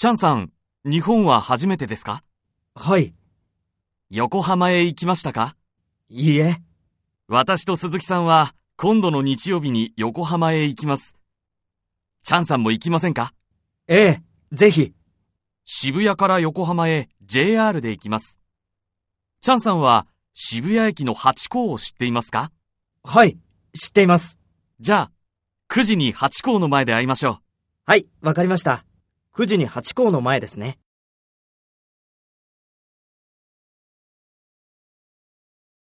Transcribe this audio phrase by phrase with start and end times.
[0.00, 0.52] チャンさん、
[0.84, 2.22] 日本は初めてですか？
[2.76, 3.14] はい。
[4.10, 5.56] 横浜へ行きましたか？
[6.08, 6.62] いいえ。
[7.26, 11.16] 私と鈴木さんは今度の日曜日に横浜へ行きます。
[12.22, 13.32] チャンさんも行きませんか？
[13.88, 14.22] ええ、
[14.52, 14.94] ぜひ。
[15.64, 18.38] 渋谷から横浜へ JR で行きます。
[19.40, 22.52] チャンさんは渋谷駅のハチ公を知っていますか？
[23.02, 23.36] はい。
[23.76, 24.38] 知っています。
[24.78, 25.10] じゃあ、
[25.68, 27.38] 9時にハチ公の前で会いましょう。
[27.84, 28.84] はい、わかりました。
[29.38, 30.80] 9時に八校の前ですね。